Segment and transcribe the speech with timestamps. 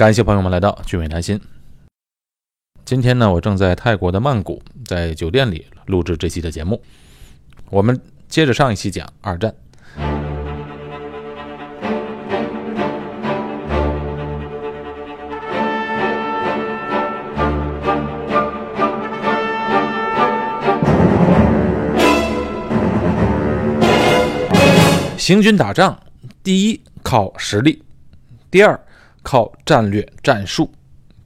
[0.00, 1.38] 感谢朋友们来到聚美谈心。
[2.86, 6.82] 今天呢，我正在泰国的曼谷，在酒店里录制这期的节目。
[7.68, 9.54] 我们接着上一期讲二战。
[25.18, 25.98] 行军打仗，
[26.42, 27.82] 第一靠实力，
[28.50, 28.80] 第二
[29.22, 30.72] 靠战略战术，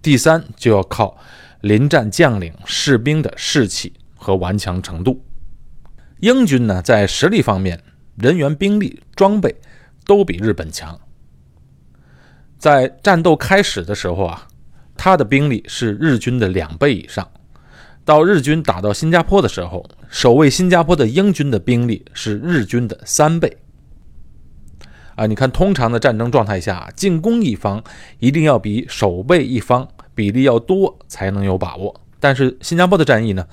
[0.02, 1.16] 第三就要靠
[1.60, 5.24] 临战将领士兵的士气和顽强程度。
[6.20, 7.82] 英军呢，在实力方面，
[8.16, 9.54] 人员、兵力、装备
[10.06, 10.98] 都比日本强。
[12.58, 14.48] 在战斗开始的时候啊，
[14.96, 17.28] 他的兵力是日军的两倍以上。
[18.04, 23.56] 到日军打到新加坡的时候，守卫新加坡的英军的兵力是日军的三倍。
[25.16, 27.82] 啊，你看，通常的战争状态下，进攻一方
[28.18, 32.00] 一定要比守备一方比例要多，才能有把握。
[32.18, 33.46] 但是新加坡的战役呢，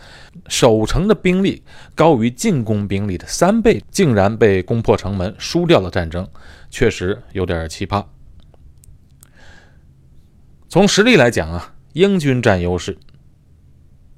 [0.47, 1.61] 守城的兵力
[1.93, 6.27] 高于进攻兵力的三倍，竟然被攻破城门，输掉了战争，
[6.69, 8.05] 确实有点奇葩。
[10.69, 12.97] 从实力来讲啊，英军占优势，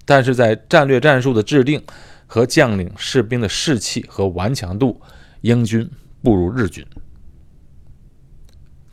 [0.06, 1.82] 但是在战略战术的制定
[2.28, 5.02] 和将领士兵的士气和顽强度，
[5.42, 5.90] 英军
[6.22, 6.86] 不如日军。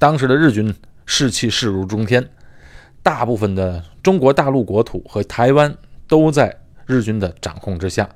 [0.01, 2.27] 当时的日军士气势如中天，
[3.03, 5.77] 大部分的中国大陆国土和台湾
[6.09, 8.09] 都在日军的掌控之下，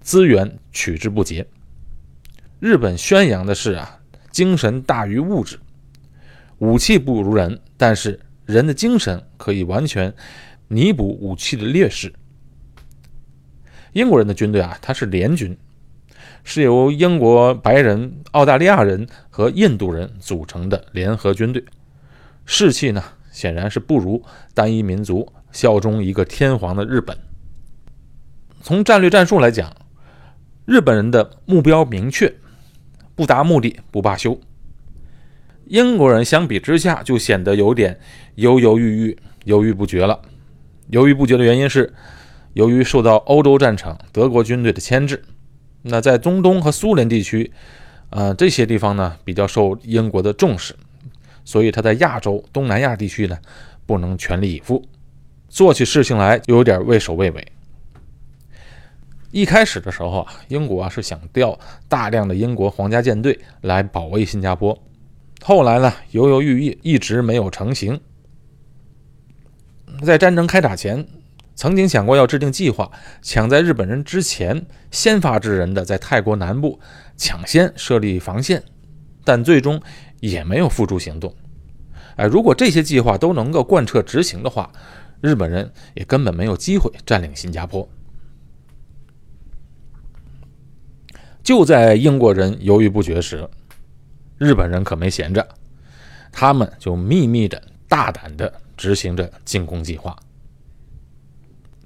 [0.00, 1.46] 资源取之不竭。
[2.58, 4.00] 日本宣扬的是啊，
[4.30, 5.60] 精神大于物质，
[6.56, 10.14] 武器不如人，但是人的精神可以完全
[10.68, 12.10] 弥补武器的劣势。
[13.92, 15.54] 英国人的军队啊，它是联军。
[16.44, 21.64] 是由英国白人、澳大利亚人和印度人组成的联合军队，
[22.44, 24.22] 士气呢显然是不如
[24.54, 27.16] 单一民族效忠一个天皇的日本。
[28.62, 29.72] 从战略战术来讲，
[30.66, 32.34] 日本人的目标明确，
[33.14, 34.40] 不达目的不罢休。
[35.66, 38.00] 英国人相比之下就显得有点
[38.36, 40.20] 犹犹豫豫、犹豫不决了。
[40.90, 41.92] 犹豫不决的原因是，
[42.54, 45.22] 由于受到欧洲战场德国军队的牵制。
[45.82, 47.50] 那在中东和苏联地区，
[48.10, 50.74] 呃，这些地方呢比较受英国的重视，
[51.44, 53.38] 所以他在亚洲、东南亚地区呢
[53.86, 54.84] 不能全力以赴，
[55.48, 57.52] 做起事情来就有点畏首畏尾。
[59.30, 61.58] 一开始的时候啊，英国啊是想调
[61.88, 64.76] 大量的英国皇家舰队来保卫新加坡，
[65.42, 68.00] 后来呢犹犹豫豫，一直没有成型。
[70.02, 71.06] 在战争开打前。
[71.58, 72.88] 曾经想过要制定计划，
[73.20, 76.78] 抢在日本人之前先发制人的在泰国南部
[77.16, 78.62] 抢先设立防线，
[79.24, 79.82] 但最终
[80.20, 81.34] 也没有付诸行动。
[82.14, 84.72] 哎，如果这些计划都能够贯彻执行的话，
[85.20, 87.88] 日本人也根本没有机会占领新加坡。
[91.42, 93.50] 就在英国人犹豫不决时，
[94.38, 95.48] 日本人可没闲着，
[96.30, 100.16] 他们就秘密的、大胆的执行着进攻计划。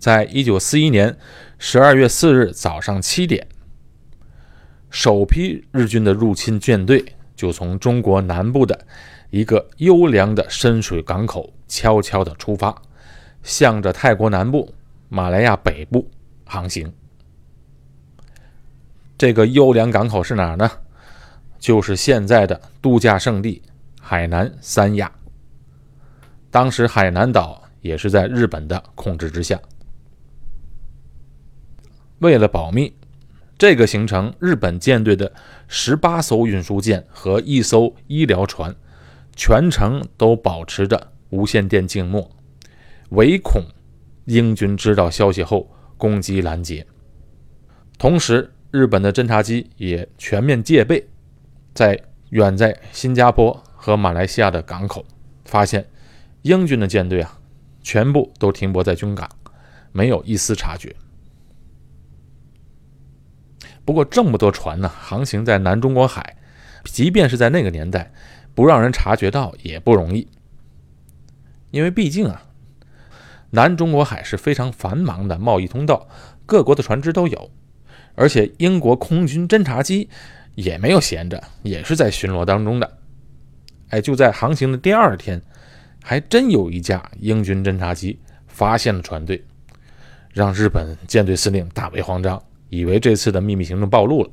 [0.02, 1.16] 在一九四一年
[1.60, 3.46] 十二月四日早上七点，
[4.90, 8.84] 首批日军的入侵舰队就从中国南部的
[9.30, 12.82] 一个优良的深水港口悄悄地出发，
[13.44, 14.74] 向着泰国南部、
[15.08, 16.10] 马来亚北部
[16.46, 16.92] 航行。
[19.16, 20.68] 这个优良港口是哪儿呢？
[21.60, 23.62] 就是现在的度假胜地
[24.00, 25.12] 海南三亚。
[26.50, 29.56] 当时海南岛也是在日本的控制之下。
[32.22, 32.94] 为了保密，
[33.58, 35.32] 这个行程日本舰队的
[35.66, 38.72] 十八艘运输舰和一艘医疗船，
[39.34, 42.30] 全程都保持着无线电静默，
[43.08, 43.64] 唯恐
[44.26, 45.68] 英军知道消息后
[45.98, 46.86] 攻击拦截。
[47.98, 51.04] 同时，日本的侦察机也全面戒备，
[51.74, 52.00] 在
[52.30, 55.04] 远在新加坡和马来西亚的港口，
[55.44, 55.84] 发现
[56.42, 57.40] 英军的舰队啊，
[57.82, 59.28] 全部都停泊在军港，
[59.90, 60.94] 没有一丝察觉。
[63.84, 66.36] 不过这么多船呢，航行在南中国海，
[66.84, 68.12] 即便是在那个年代，
[68.54, 70.28] 不让人察觉到也不容易。
[71.70, 72.44] 因为毕竟啊，
[73.50, 76.08] 南中国海是非常繁忙的贸易通道，
[76.46, 77.50] 各国的船只都有，
[78.14, 80.08] 而且英国空军侦察机
[80.54, 82.98] 也没有闲着，也是在巡逻当中的。
[83.88, 85.42] 哎，就在航行的第二天，
[86.02, 89.44] 还真有一架英军侦察机发现了船队，
[90.30, 92.42] 让日本舰队司令大为慌张。
[92.72, 94.30] 以为这次的秘密行动暴露了，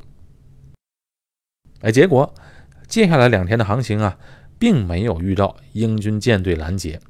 [1.81, 2.33] 哎，结果
[2.87, 4.17] 接下来两天的航行啊，
[4.57, 7.01] 并没有遇到英军舰队拦截，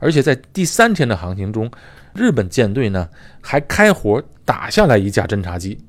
[0.00, 1.70] 而且在第三天的航行中，
[2.14, 3.08] 日本舰队呢
[3.40, 5.82] 还开火打下来一架侦察机。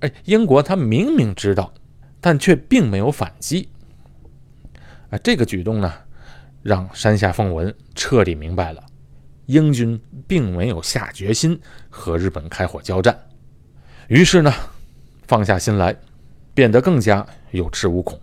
[0.00, 1.72] 哎，英国他明明知道，
[2.20, 3.70] 但却并没有反击。
[5.08, 5.90] 啊，这个举动呢，
[6.62, 8.84] 让山下奉文彻底明白了，
[9.46, 11.58] 英军并没有下决心
[11.88, 13.18] 和日本开火交战。
[14.08, 14.50] 于是呢，
[15.26, 15.94] 放下心来，
[16.54, 18.18] 变得更加有恃无恐。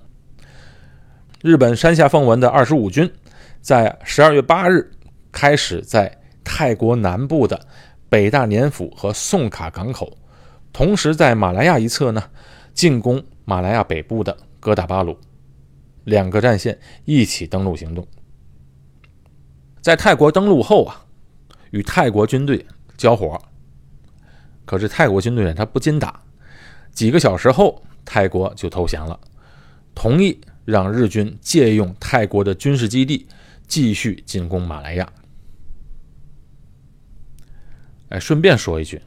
[1.44, 3.14] 日本山下奉文的二十五军，
[3.62, 4.92] 在十二月八日
[5.32, 7.68] 开始在泰国南部的
[8.10, 10.18] 北大年府和宋卡港口，
[10.74, 12.24] 同时在马来亚一侧呢
[12.74, 15.16] 进攻马来亚北部的哥打巴鲁，
[16.04, 18.08] 两个战线一起登陆行动。
[19.82, 21.06] 在泰国登陆后啊，
[21.70, 22.66] 与泰国军队
[22.98, 23.40] 交火。
[24.66, 26.20] 可是泰国军队他不禁打，
[26.92, 29.20] 几个小时后，泰国就投降了，
[29.94, 33.28] 同意让日军借用泰国的军事基地
[33.68, 35.08] 继续进攻马来亚。
[38.10, 39.00] 哎，顺便说一句，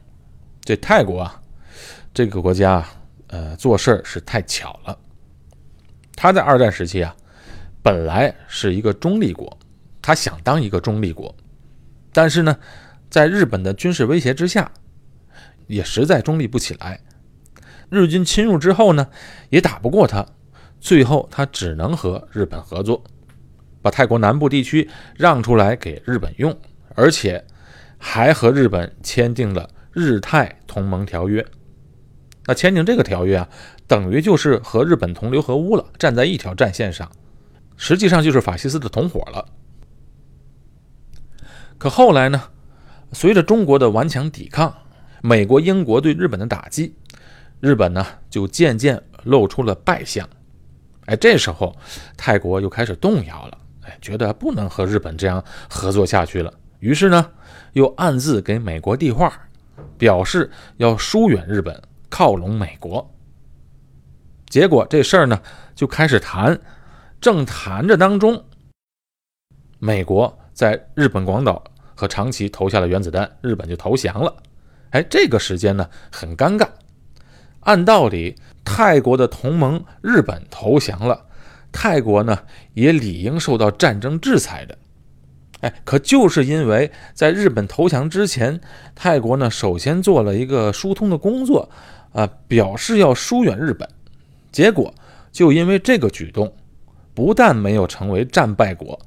[0.61, 1.41] 这泰国啊，
[2.13, 2.89] 这个国家啊
[3.27, 4.97] 呃做事是太巧了。
[6.15, 7.13] 他在二战时期啊，
[7.81, 9.57] 本来是一个中立国，
[10.01, 11.35] 他想当一个中立国，
[12.13, 12.57] 但是呢，
[13.09, 14.71] 在日本的军事威胁之下。
[15.69, 16.99] 也实在中立不起来，
[17.89, 19.07] 日军侵入之后呢，
[19.51, 20.25] 也打不过他，
[20.79, 23.03] 最后他只能和日本合作，
[23.79, 26.59] 把泰国南部地区让出来给日本用，
[26.95, 27.45] 而且
[27.99, 31.45] 还和日本签订了日泰同盟条约。
[32.47, 33.47] 那签订这个条约啊，
[33.85, 37.11] 等于就是和日本同流合污了，站在一条战线上，
[37.77, 39.45] 实际上就是法西斯的同伙了。
[41.77, 42.41] 可后来呢，
[43.13, 44.75] 随着中国的顽强抵抗。
[45.21, 46.95] 美国、英国对日本的打击，
[47.59, 50.27] 日本呢就渐渐露出了败相。
[51.05, 51.75] 哎，这时候
[52.15, 56.53] 泰国又开始动摇了，哎，觉得不能和日本这样合作下去了。
[56.79, 57.31] 于是呢，
[57.73, 59.33] 又暗自给美国递话，
[59.97, 63.13] 表示要疏远日本，靠拢美国。
[64.47, 65.41] 结果这事儿呢
[65.75, 66.59] 就开始谈，
[67.19, 68.45] 正谈着当中，
[69.79, 71.63] 美国在日本广岛
[71.95, 74.33] 和长崎投下了原子弹，日本就投降了。
[74.91, 76.67] 哎，这个时间呢很尴尬。
[77.61, 81.25] 按道理，泰国的同盟日本投降了，
[81.71, 82.39] 泰国呢
[82.73, 84.77] 也理应受到战争制裁的。
[85.61, 88.61] 哎，可就是因为在日本投降之前，
[88.95, 91.69] 泰国呢首先做了一个疏通的工作，
[92.13, 93.87] 啊，表示要疏远日本。
[94.51, 94.93] 结果
[95.31, 96.55] 就因为这个举动，
[97.13, 98.97] 不但没有成为战败国，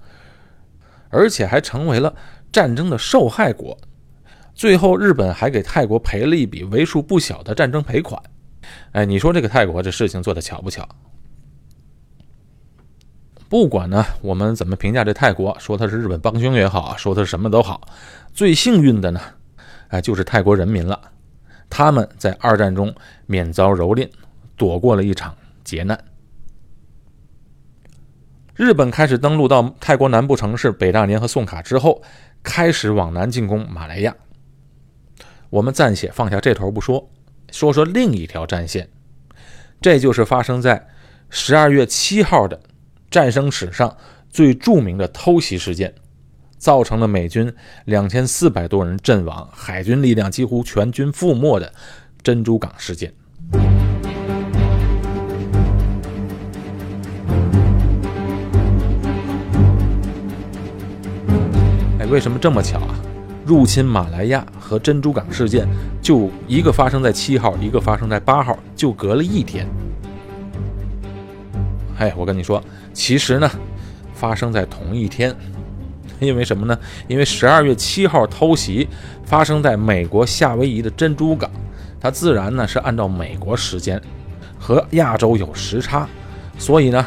[1.09, 2.15] 而且还成为了
[2.53, 3.77] 战争的受害国。
[4.63, 8.23] 最后，日本还给泰国赔了一笔为数不小的战争赔款。
[8.93, 10.89] 哎，你说这个泰国这事情做的巧不巧？
[13.49, 17.81] 不管呢，我们怎么评价这泰国，说他是日本帮凶也好，说他什么都好，
[18.33, 19.21] 最幸运的呢，
[19.89, 21.11] 哎，就是泰国人民了。
[21.69, 22.95] 他们在二战中
[23.27, 24.09] 免遭蹂躏，
[24.57, 25.35] 躲过了一场
[25.65, 25.99] 劫难。
[28.55, 32.01] 日本开始登陆到泰国南部城市北大年和宋卡之后，
[32.45, 34.15] 开始往南进攻马来亚。
[35.53, 37.11] 我们暂且放下这头不说，
[37.51, 38.89] 说说另一条战线，
[39.83, 40.89] 这就是发生在
[41.29, 42.59] 十二月七号的
[43.11, 43.95] 战争史上
[44.31, 45.93] 最著名的偷袭事件，
[46.57, 47.55] 造成了美军
[47.85, 51.71] 两千四百多人阵亡，海军力量几乎全军覆没的
[52.23, 53.13] 珍珠港事件。
[61.99, 63.12] 哎，为什么这么巧啊？
[63.45, 65.67] 入侵马来亚和珍珠港事件，
[66.01, 69.67] 就一个发生在七号，一个发生在八号，就隔了一天。
[71.99, 73.51] 哎，我跟你说，其实呢，
[74.15, 75.35] 发生在同一天，
[76.21, 76.79] 因为什么呢？
[77.09, 78.89] 因为十二月七号偷袭
[79.25, 81.51] 发生在美国夏威夷的珍珠港，
[82.01, 84.01] 它自然呢是按照美国时间，
[84.59, 86.09] 和亚洲有时差，
[86.59, 87.05] 所以呢，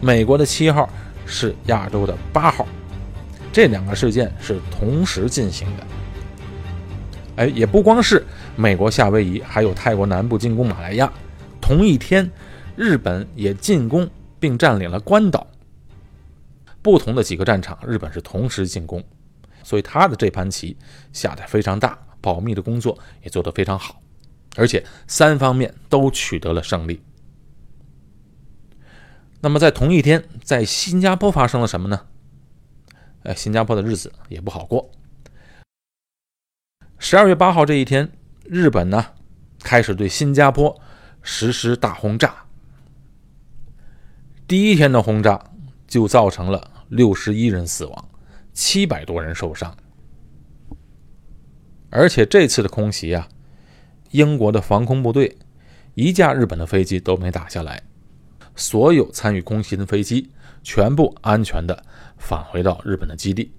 [0.00, 0.88] 美国的七号
[1.24, 2.66] 是亚洲的八号。
[3.52, 5.86] 这两个事件是同时进行的，
[7.36, 8.24] 哎，也不光是
[8.56, 11.12] 美国夏威夷，还有泰国南部进攻马来亚。
[11.60, 12.30] 同一天，
[12.76, 15.46] 日本也进攻并占领了关岛。
[16.80, 19.02] 不同的几个战场，日本是同时进攻，
[19.64, 20.76] 所以他的这盘棋
[21.12, 24.00] 下得非常大，保密的工作也做得非常好，
[24.56, 27.02] 而且三方面都取得了胜利。
[29.40, 32.06] 那么在同一天，在新加坡发生了什么呢？
[33.24, 34.90] 哎，新加坡的日子也不好过。
[36.98, 38.10] 十二月八号这一天，
[38.44, 39.06] 日本呢
[39.60, 40.80] 开始对新加坡
[41.22, 42.44] 实施大轰炸。
[44.46, 45.50] 第一天的轰炸
[45.86, 48.08] 就造成了六十一人死亡，
[48.52, 49.76] 七百多人受伤。
[51.90, 53.28] 而且这次的空袭啊，
[54.10, 55.36] 英国的防空部队
[55.94, 57.82] 一架日本的飞机都没打下来，
[58.56, 60.30] 所有参与空袭的飞机
[60.62, 61.84] 全部安全的
[62.18, 63.52] 返回到日本的基地。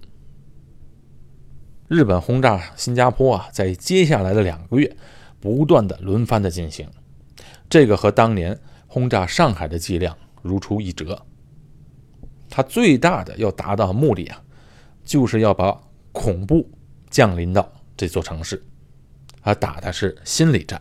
[1.87, 4.95] 日本轰炸新加坡啊，在接下来的两个月
[5.39, 6.87] 不断的轮番的进行，
[7.67, 11.25] 这个和当年轰炸上海的剂量如出一辙。
[12.47, 14.41] 它最大的要达到目的啊，
[15.03, 16.69] 就是要把恐怖
[17.09, 18.63] 降临到这座城市，
[19.41, 20.79] 它打的是心理战，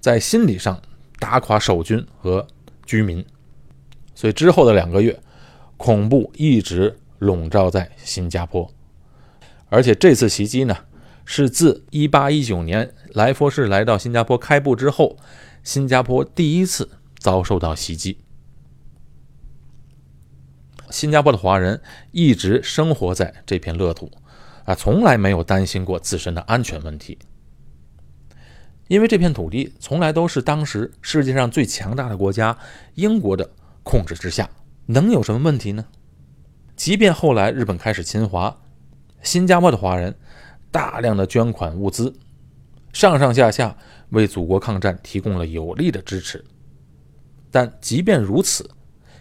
[0.00, 0.80] 在心理上
[1.18, 2.46] 打垮守军和
[2.84, 3.24] 居民。
[4.16, 5.20] 所以之后的两个月，
[5.76, 8.68] 恐怖一直笼罩在新加坡。
[9.68, 10.76] 而且这次袭击呢，
[11.24, 15.18] 是自1819年莱佛士来到新加坡开埠之后，
[15.62, 18.18] 新加坡第一次遭受到袭击。
[20.88, 21.82] 新加坡的华人
[22.12, 24.10] 一直生活在这片乐土，
[24.64, 27.18] 啊，从来没有担心过自身的安全问题，
[28.86, 32.56] 因为这片土地从来都是当时世界上最强大的国家
[32.94, 33.50] 英国的
[33.86, 34.50] 控制之下，
[34.86, 35.86] 能有什么问题呢？
[36.74, 38.58] 即便后来日本开始侵华，
[39.22, 40.12] 新加坡的华人
[40.72, 42.12] 大量的捐款物资，
[42.92, 43.76] 上上下下
[44.10, 46.44] 为祖国抗战提供了有力的支持，
[47.52, 48.68] 但即便如此。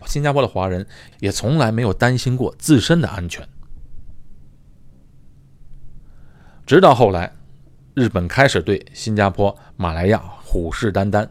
[0.08, 0.86] 新加坡的华人
[1.20, 3.48] 也从来没有担心过自身的安全，
[6.66, 7.32] 直到后来，
[7.94, 11.28] 日本开始对新加坡、马来亚虎视眈眈。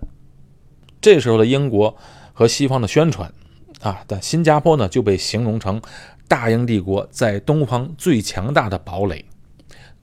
[1.00, 1.96] 这时候的英国
[2.34, 3.32] 和西方的宣传
[3.80, 5.80] 啊，但新加坡呢就被形容成
[6.28, 9.24] 大英帝国在东方最强大的堡垒，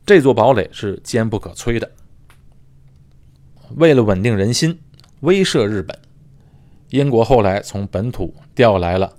[0.05, 1.91] 这座堡垒是坚不可摧的。
[3.75, 4.79] 为了稳定人心，
[5.19, 5.97] 威慑日本。
[6.89, 9.15] 英国后来从本土调来了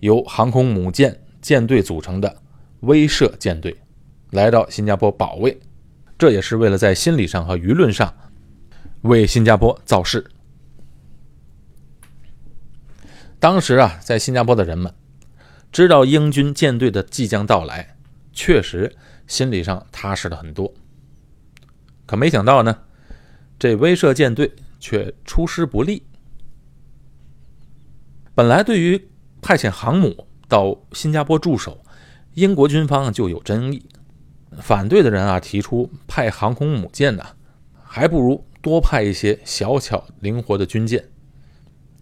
[0.00, 2.36] 由航空母舰舰队组成的
[2.80, 3.76] 威慑舰队，
[4.30, 5.58] 来到新加坡保卫，
[6.16, 8.14] 这也是为了在心理上和舆论上
[9.02, 10.24] 为新加坡造势。
[13.40, 14.92] 当时啊，在新加坡的人们
[15.70, 17.96] 知道英军舰队的即将到来，
[18.32, 20.74] 确实心理上踏实了很多。
[22.04, 22.82] 可没想到呢，
[23.58, 26.02] 这威慑舰队却出师不利。
[28.34, 29.08] 本来对于
[29.40, 31.84] 派遣航母到新加坡驻守，
[32.34, 33.84] 英国军方就有争议。
[34.60, 37.24] 反对的人啊提出派航空母舰呢，
[37.84, 41.10] 还不如多派一些小巧灵活的军舰，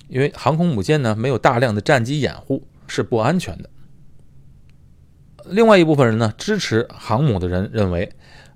[0.08, 3.70] 因为航空母舰呢没有大量的战机掩护是不安全的。
[5.44, 8.12] 另外一部分人呢支持航母的人认为，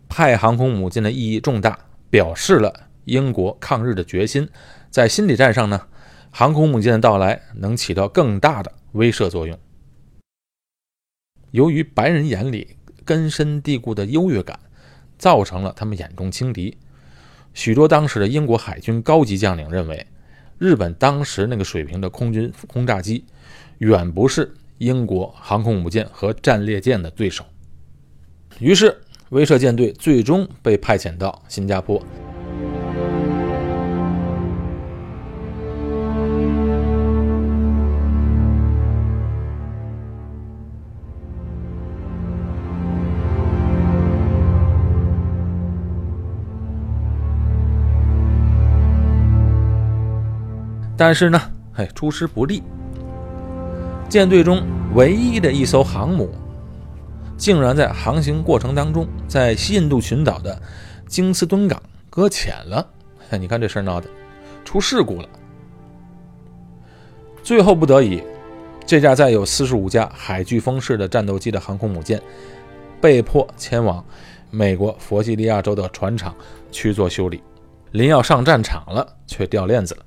[0.09, 1.79] 派航空母舰的意义重大，
[2.11, 4.49] 表示了英国抗日的决心，
[4.91, 5.87] 在心理战上呢。
[6.33, 9.59] 航空母舰的到来能起到更大的威慑作用。
[11.51, 14.61] 由于白人眼里根深蒂固的优越感，
[15.19, 16.79] 造成了他们眼中轻敌。
[17.53, 20.07] 许多当时的英国海军高级将领认为，
[20.61, 23.25] 日本当时那个水平的空军轰炸机，
[23.79, 27.43] 远不是英国航空母舰和战列舰的对手。
[28.59, 29.01] 于是，
[29.31, 31.99] 威慑舰队最终被派遣到新加坡。
[51.01, 51.41] 但是呢，
[51.77, 52.63] 哎，出师不利。
[54.07, 54.63] 舰队中
[54.95, 56.29] 唯一的一艘航母，
[57.39, 60.61] 竟然在航行过程当中，在西印度群岛的
[61.07, 62.87] 金斯敦港搁浅了。
[63.31, 64.11] 哎，你看这事儿闹的，
[64.63, 65.29] 出事故了。
[67.43, 68.23] 最后不得已，
[68.85, 72.21] 这架载有四十五架海飓风式的战斗机的航空母舰，
[73.01, 74.05] 被迫迁往
[74.51, 76.35] 美国佛吉利亚州的船厂
[76.71, 77.43] 去做修理。
[77.93, 80.03] 临要上战场了，却掉链子了。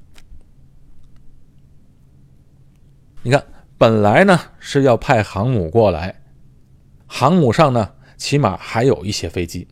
[3.26, 3.42] 你看，
[3.78, 6.22] 本来呢是要派航母过来，
[7.08, 9.66] 航母上呢起码还有一些飞机，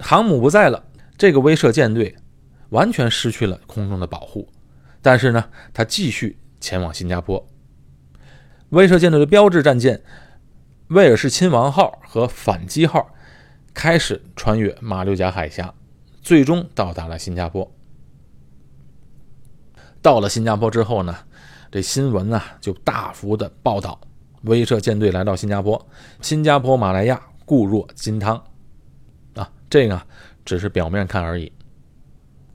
[0.00, 0.82] 航母不在了，
[1.18, 2.16] 这个威慑舰队
[2.70, 4.48] 完全失去了空中的保护。
[5.02, 7.46] 但是呢，他继续前往新加坡。
[8.70, 10.02] 威慑舰队的标志战舰
[10.88, 13.14] 威尔士亲王号和反击号
[13.74, 15.74] 开始穿越马六甲海峡，
[16.22, 17.70] 最终到达了新加坡。
[20.00, 21.14] 到了新加坡之后呢？
[21.74, 24.00] 这新闻啊，就大幅的报道，
[24.42, 25.88] 威慑舰队来到新加坡，
[26.20, 28.40] 新加坡、马来亚固若金汤，
[29.34, 30.00] 啊，这个
[30.44, 31.50] 只是表面看而已。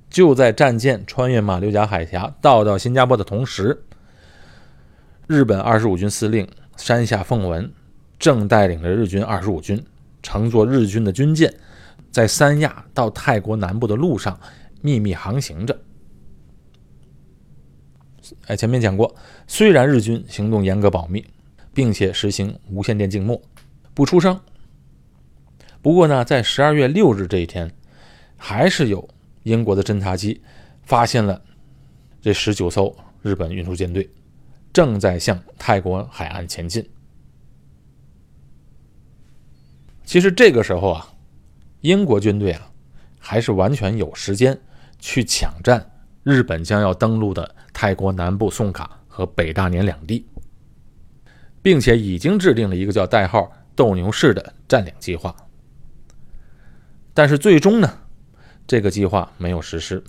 [0.09, 3.77] 就在战舰穿越马六甲海峡到到新加坡的同时，
[5.27, 6.47] 日本二十五军司令
[6.77, 7.69] 山下奉文
[8.17, 9.85] 正带领着日军二十五军，
[10.23, 11.53] 乘坐日军的军舰，
[12.09, 14.39] 在三亚到泰国南部的路上
[14.81, 15.77] 秘密航行着。
[18.47, 19.15] 哎，前面讲过，
[19.47, 21.25] 虽然日军行动严格保密，
[21.73, 23.41] 并且实行无线电静默，
[23.93, 24.39] 不出声。
[25.81, 27.71] 不过呢，在十二月六日这一天，
[28.35, 29.07] 还是有
[29.43, 30.41] 英国的侦察机
[30.83, 31.41] 发现了
[32.21, 34.09] 这十九艘日本运输舰队
[34.73, 36.87] 正在向泰国海岸前进。
[40.03, 41.13] 其实这个时候啊，
[41.81, 42.69] 英国军队啊，
[43.19, 44.59] 还是完全有时间
[44.97, 45.89] 去抢占
[46.23, 50.25] 日本将要登陆的泰国南部宋卡和北大年两地，
[51.61, 55.33] 并且已经制定了一个叫代号“斗牛士”的占领计划。
[57.13, 57.89] 但是最终呢，
[58.67, 60.03] 这个计划没有实施。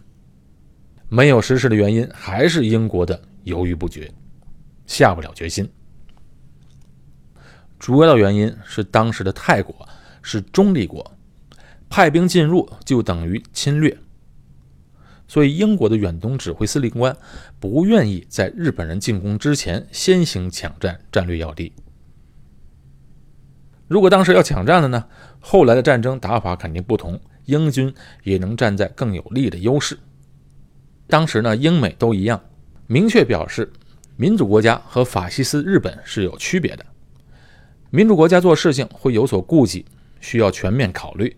[1.09, 4.13] 没有实施的原因还是英国的犹豫不决，
[4.85, 5.71] 下不了决心。
[7.79, 9.89] 主要原因是当时的泰国
[10.23, 11.09] 是中立国，
[11.89, 13.97] 派兵进入就等于侵略，
[15.31, 17.17] 所以英国的远东指挥司令官
[17.61, 21.73] 不愿意在日本人进攻之前先行抢占战略要地。
[23.87, 25.05] 如果当时要抢占了呢？
[25.39, 27.95] 后来的战争打法肯定不同，英军
[28.25, 29.97] 也能站在更有利的优势。
[31.07, 32.43] 当时呢，英美都一样，
[32.89, 33.73] 明确表示
[34.17, 36.85] 民主国家和法西斯日本是有区别的。
[37.91, 39.87] 民主国家做事情会有所顾忌，
[40.21, 41.37] 需要全面考虑，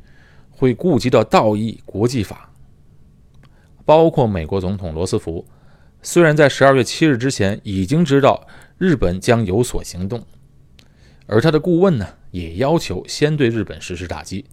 [0.49, 2.49] 会顾及到道义、国际法。
[3.85, 5.47] 包括美国总统罗斯福，
[6.03, 8.47] 虽然在十二月七日之前已经知道
[8.79, 10.25] 日本将有所行动。
[11.27, 14.45] 而他的顾问呢，也要求先对日本实施打击，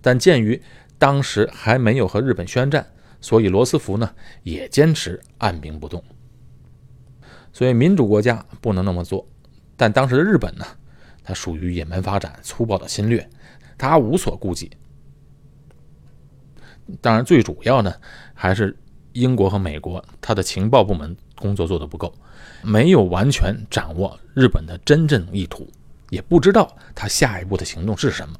[0.00, 0.60] 但鉴于
[0.98, 2.86] 当时还没有和日本宣战，
[3.20, 6.02] 所以罗斯福呢也坚持按兵不动。
[7.52, 9.26] 所以民主国家不能那么做，
[9.76, 10.64] 但当时的日本呢，
[11.22, 13.28] 它属于野蛮发展、粗暴的侵略，
[13.78, 14.70] 他无所顾忌。
[17.00, 17.92] 当然，最主要呢
[18.34, 18.76] 还是
[19.12, 22.12] 英国和美国，他的情报部门工作做得不够，
[22.62, 25.68] 没有完全掌握日本的真正意图。
[26.10, 28.34] 也不知道他下一步的行动是什么，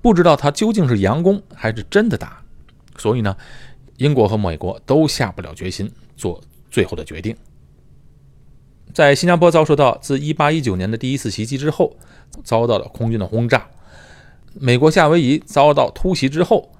[0.00, 2.42] 不知道他究竟是佯攻还是真的打，
[2.96, 3.36] 所以呢，
[3.98, 7.36] 英国和美国都下不了决心做最后的决定。
[8.94, 11.96] 在新加坡遭受到自1819年的第一次袭击之后，
[12.42, 13.58] 遭到了空军的轰炸；
[14.54, 16.72] 美国夏威夷遭到突袭之后，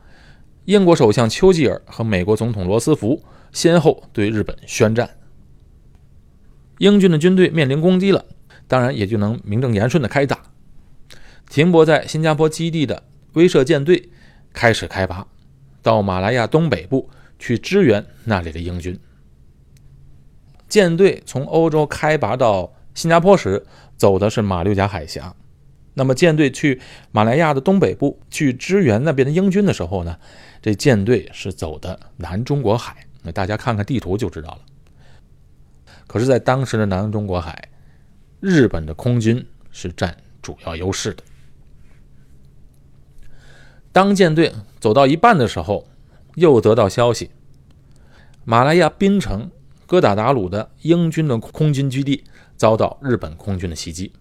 [0.65, 3.23] 英国首相丘吉尔和美国总统罗斯福
[3.53, 5.11] 先后对日本宣战，
[6.79, 8.25] 英军的军队面临攻击了。
[8.67, 10.39] 当然也就能名正言顺的开打。
[11.51, 13.03] 停泊在新加坡基地的
[13.35, 14.09] 威慑舰队
[14.55, 15.27] 开始开拔，
[15.83, 18.99] 到马来亚东北部去支援那里的英军。
[20.67, 23.67] 舰队从欧洲开拔到新加坡时，
[23.99, 25.37] 走的是马六甲海峡。
[25.95, 26.81] 那么舰队去
[27.11, 30.19] 马来亚的东北部去支援那边的英军的时候呢，
[30.61, 33.07] 这舰队是走的南中国海。
[33.23, 34.61] 那大家看看地图就知道了。
[36.07, 37.71] 可是，在当时的南中国海。
[38.41, 41.23] 日本的空军是占主要优势的。
[43.91, 45.89] 当舰队走到一半的时候，
[46.35, 47.31] 又得到消息，
[48.45, 49.51] 马来亚槟城
[49.87, 54.13] 哥打达鲁的英军的空军基地遭到日本空军的袭击，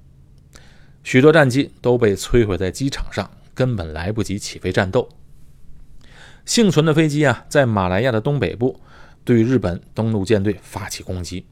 [1.03, 5.09] 许多战机都被摧毁在机场上，根本来不及起飞战斗。
[6.45, 8.79] 幸存的飞机啊，在马来亚的东北部
[9.23, 11.45] 对日本登陆舰队发起攻击。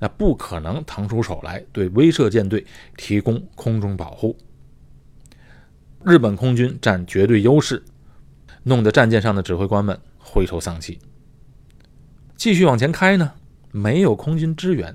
[0.00, 4.36] 那不可能腾出手来对威慑舰队提供空中保护。
[6.04, 7.82] 日本空军占绝对优势，
[8.64, 10.98] 弄得战舰上的指挥官们灰头丧气。
[12.36, 13.32] 继续往前开呢，
[13.70, 14.94] 没有空军支援，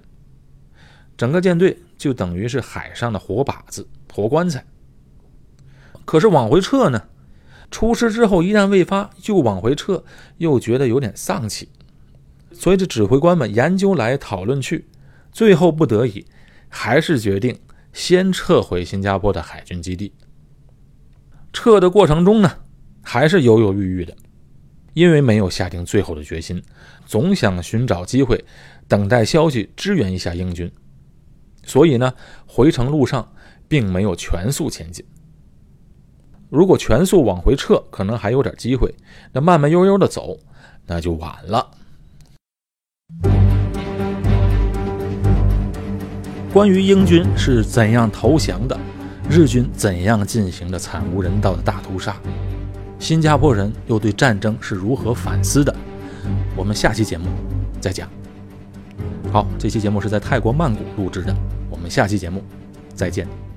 [1.18, 4.66] 整个舰队就等于是海上的活靶子、活棺材。
[6.06, 7.04] 可是往回撤呢，
[7.70, 10.04] 出师之后一旦未发就往回撤，
[10.38, 11.70] 又觉得有点丧气。
[12.52, 14.88] 所以这指挥官们研究来讨论去。
[15.32, 16.26] 最后不得已，
[16.68, 17.60] 还是决定
[17.94, 20.12] 先撤回新加坡的海军基地。
[21.54, 22.52] 撤的过程中呢，
[23.04, 24.16] 还是犹犹豫豫的，
[24.96, 26.64] 因为没有下定最后的决心，
[27.06, 28.44] 总想寻找机会，
[28.88, 30.72] 等待消息支援一下英军。
[31.70, 32.12] 所以呢，
[32.48, 33.32] 回程路上
[33.68, 35.06] 并没有全速前进。
[36.50, 38.90] 如果全速往回撤，可能还有点机会；
[39.32, 40.36] 那慢慢悠悠的走，
[40.88, 41.70] 那就晚了。
[46.52, 48.76] 关于英军是怎样投降的，
[49.30, 52.18] 日军怎样进行的惨无人道的大屠杀，
[52.98, 55.72] 新加坡人又对战争是如何反思的，
[56.56, 57.28] 我们下期节目
[57.80, 58.10] 再讲。
[59.32, 61.36] 好，这期节目是在泰国曼谷录制的，
[61.80, 62.44] 我们下期节目
[62.94, 63.49] 再见。